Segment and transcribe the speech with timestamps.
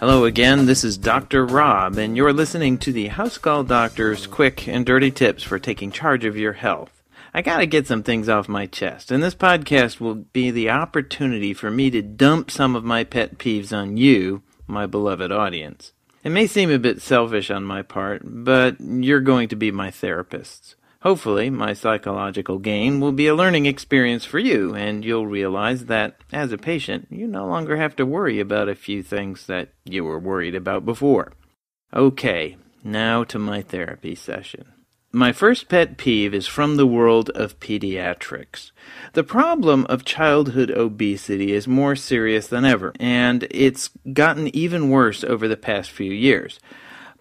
[0.00, 1.44] Hello again, this is Dr.
[1.44, 5.92] Rob, and you're listening to the House Call Doctor's quick and dirty tips for taking
[5.92, 7.02] charge of your health.
[7.34, 11.52] I gotta get some things off my chest, and this podcast will be the opportunity
[11.52, 15.92] for me to dump some of my pet peeves on you, my beloved audience.
[16.22, 19.90] It may seem a bit selfish on my part, but you're going to be my
[19.90, 20.74] therapists.
[21.04, 26.16] Hopefully, my psychological gain will be a learning experience for you, and you'll realize that,
[26.32, 30.02] as a patient, you no longer have to worry about a few things that you
[30.02, 31.34] were worried about before.
[31.92, 34.72] Okay, now to my therapy session.
[35.12, 38.70] My first pet peeve is from the world of pediatrics.
[39.12, 45.22] The problem of childhood obesity is more serious than ever, and it's gotten even worse
[45.22, 46.58] over the past few years.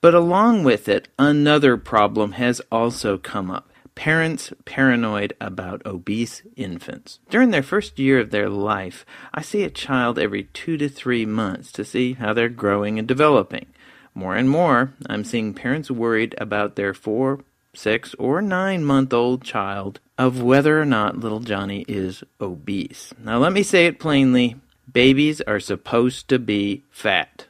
[0.00, 7.18] But along with it, another problem has also come up parents paranoid about obese infants.
[7.30, 11.26] During their first year of their life, I see a child every two to three
[11.26, 13.66] months to see how they're growing and developing.
[14.14, 17.40] More and more, I'm seeing parents worried about their four,
[17.74, 23.14] six, or nine month old child of whether or not little Johnny is obese.
[23.18, 24.56] Now, let me say it plainly
[24.92, 27.46] babies are supposed to be fat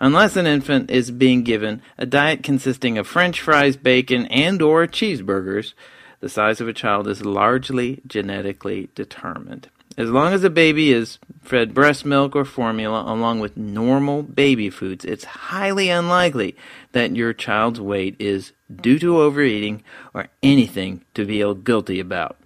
[0.00, 4.86] unless an infant is being given a diet consisting of french fries, bacon, and or
[4.86, 5.74] cheeseburgers,
[6.20, 9.68] the size of a child is largely genetically determined.
[9.96, 14.70] As long as a baby is fed breast milk or formula along with normal baby
[14.70, 16.54] foods, it's highly unlikely
[16.92, 19.82] that your child's weight is due to overeating
[20.14, 22.36] or anything to feel guilty about.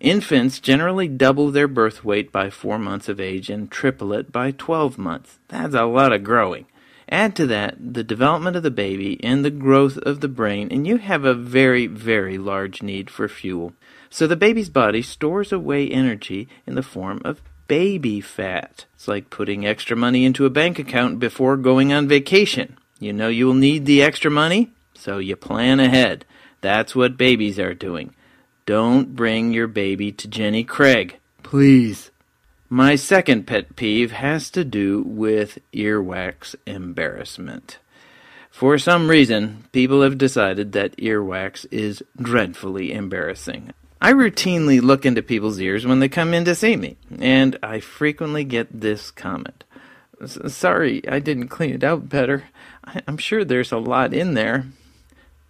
[0.00, 4.50] Infants generally double their birth weight by 4 months of age and triple it by
[4.52, 5.38] 12 months.
[5.48, 6.66] That's a lot of growing.
[7.08, 10.86] Add to that the development of the baby and the growth of the brain, and
[10.86, 13.74] you have a very, very large need for fuel.
[14.10, 18.86] So the baby's body stores away energy in the form of baby fat.
[18.94, 22.76] It's like putting extra money into a bank account before going on vacation.
[22.98, 26.24] You know you will need the extra money, so you plan ahead.
[26.60, 28.14] That's what babies are doing.
[28.64, 31.18] Don't bring your baby to Jenny Craig.
[31.42, 32.10] Please.
[32.68, 37.78] My second pet peeve has to do with earwax embarrassment.
[38.50, 43.72] For some reason, people have decided that earwax is dreadfully embarrassing.
[44.00, 47.78] I routinely look into people's ears when they come in to see me, and I
[47.78, 49.62] frequently get this comment.
[50.26, 52.44] Sorry, I didn't clean it out better.
[53.06, 54.66] I'm sure there's a lot in there.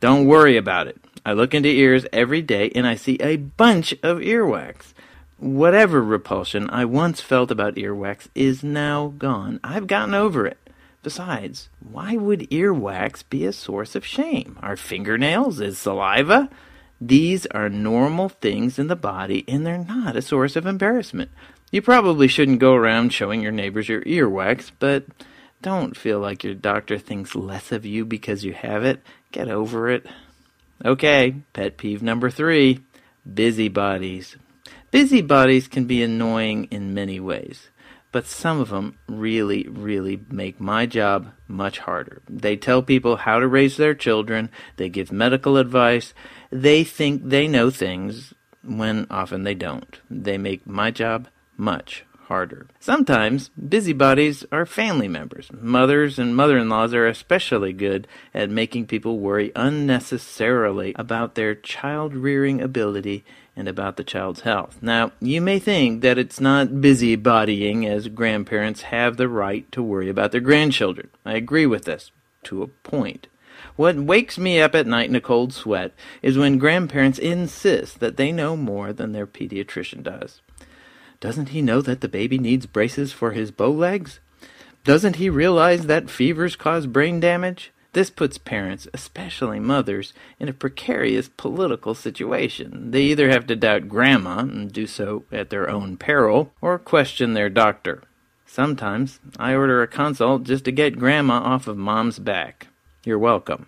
[0.00, 1.00] Don't worry about it.
[1.24, 4.92] I look into ears every day and I see a bunch of earwax.
[5.38, 9.60] Whatever repulsion I once felt about earwax is now gone.
[9.62, 10.56] I've gotten over it.
[11.02, 14.58] Besides, why would earwax be a source of shame?
[14.62, 15.60] Our fingernails?
[15.60, 16.48] Is saliva?
[17.00, 21.30] These are normal things in the body and they're not a source of embarrassment.
[21.70, 25.04] You probably shouldn't go around showing your neighbors your earwax, but
[25.60, 29.02] don't feel like your doctor thinks less of you because you have it.
[29.32, 30.06] Get over it.
[30.82, 32.80] Okay, pet peeve number three
[33.32, 34.36] busybodies.
[34.96, 37.68] Busybodies can be annoying in many ways,
[38.12, 42.22] but some of them really, really make my job much harder.
[42.30, 44.48] They tell people how to raise their children,
[44.78, 46.14] they give medical advice,
[46.50, 48.32] they think they know things
[48.64, 50.00] when often they don't.
[50.08, 52.66] They make my job much harder.
[52.80, 55.50] Sometimes busybodies are family members.
[55.52, 61.54] Mothers and mother in laws are especially good at making people worry unnecessarily about their
[61.54, 64.78] child rearing ability and about the child's health.
[64.82, 70.10] Now, you may think that it's not busybodying as grandparents have the right to worry
[70.10, 71.08] about their grandchildren.
[71.24, 72.10] I agree with this
[72.44, 73.28] to a point.
[73.76, 78.16] What wakes me up at night in a cold sweat is when grandparents insist that
[78.16, 80.42] they know more than their pediatrician does.
[81.20, 84.20] Doesn't he know that the baby needs braces for his bow legs?
[84.84, 87.72] Doesn't he realize that fevers cause brain damage?
[87.96, 92.90] This puts parents, especially mothers, in a precarious political situation.
[92.90, 97.32] They either have to doubt grandma and do so at their own peril, or question
[97.32, 98.02] their doctor.
[98.44, 102.66] Sometimes I order a consult just to get grandma off of mom's back.
[103.02, 103.66] You're welcome.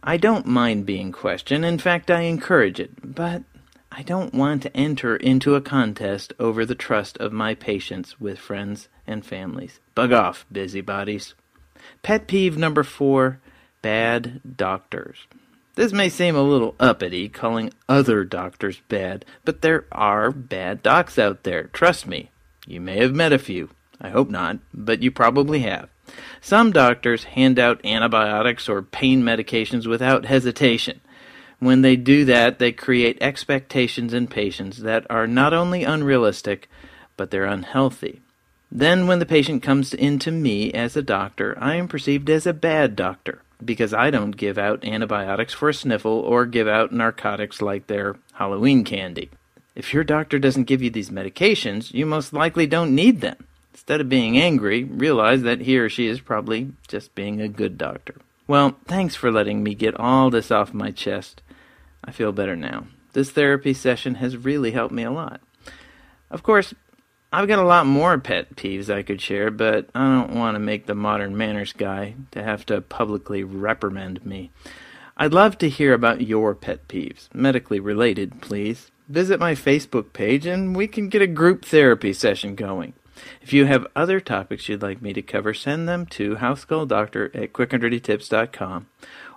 [0.00, 1.64] I don't mind being questioned.
[1.64, 2.92] In fact, I encourage it.
[3.02, 3.42] But
[3.90, 8.38] I don't want to enter into a contest over the trust of my patients with
[8.38, 9.80] friends and families.
[9.96, 11.34] Bug off, busybodies.
[12.02, 13.40] Pet peeve number four
[13.82, 15.26] bad doctors.
[15.76, 21.18] This may seem a little uppity, calling other doctors bad, but there are bad docs
[21.18, 21.64] out there.
[21.64, 22.30] Trust me.
[22.66, 23.70] You may have met a few.
[24.00, 25.88] I hope not, but you probably have.
[26.40, 31.00] Some doctors hand out antibiotics or pain medications without hesitation.
[31.60, 36.68] When they do that, they create expectations in patients that are not only unrealistic,
[37.16, 38.22] but they're unhealthy.
[38.72, 42.46] Then, when the patient comes in to me as a doctor, I am perceived as
[42.46, 46.92] a bad doctor because I don't give out antibiotics for a sniffle or give out
[46.92, 49.30] narcotics like they're Halloween candy.
[49.74, 53.46] If your doctor doesn't give you these medications, you most likely don't need them.
[53.72, 57.78] Instead of being angry, realize that he or she is probably just being a good
[57.78, 58.16] doctor.
[58.46, 61.40] Well, thanks for letting me get all this off my chest.
[62.04, 62.86] I feel better now.
[63.12, 65.40] This therapy session has really helped me a lot.
[66.30, 66.74] Of course,
[67.32, 70.58] I've got a lot more pet peeves I could share, but I don't want to
[70.58, 74.50] make the modern manners guy to have to publicly reprimand me.
[75.16, 78.90] I'd love to hear about your pet peeves, medically related, please.
[79.08, 82.94] Visit my Facebook page and we can get a group therapy session going.
[83.40, 87.52] If you have other topics you'd like me to cover, send them to housecalldoctor at
[87.52, 88.86] quickanddirtytips.com,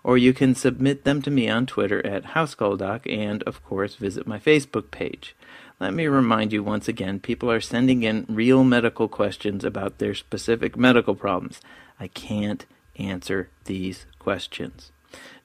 [0.03, 4.25] or you can submit them to me on Twitter at housecalldoc and, of course, visit
[4.25, 5.35] my Facebook page.
[5.83, 10.13] Let me remind you once again people are sending in real medical questions about their
[10.15, 11.59] specific medical problems.
[12.00, 12.65] I can't
[12.97, 14.94] answer these questions.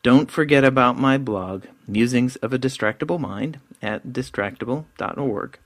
[0.05, 5.58] Don't forget about my blog, Musings of a Distractible Mind, at distractible.org.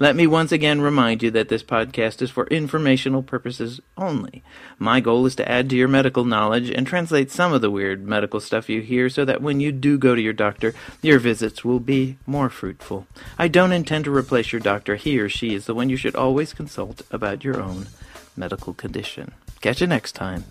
[0.00, 4.42] Let me once again remind you that this podcast is for informational purposes only.
[4.78, 8.08] My goal is to add to your medical knowledge and translate some of the weird
[8.08, 11.66] medical stuff you hear so that when you do go to your doctor, your visits
[11.66, 13.06] will be more fruitful.
[13.38, 14.96] I don't intend to replace your doctor.
[14.96, 17.88] He or she is the one you should always consult about your own
[18.34, 19.34] medical condition.
[19.60, 20.44] Catch you next time.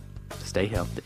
[0.43, 1.01] Stay healthy.